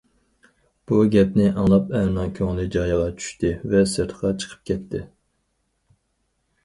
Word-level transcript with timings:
بۇ 0.91 1.01
گەپنى 1.15 1.45
ئاڭلاپ 1.49 1.93
ئەرنىڭ 1.99 2.33
كۆڭلى 2.39 2.65
جايىغا 2.77 3.05
چۈشتى 3.21 3.53
ۋە 3.75 3.83
سىرتقا 3.95 4.35
چىقىپ 4.43 4.67
كەتتى. 4.71 5.03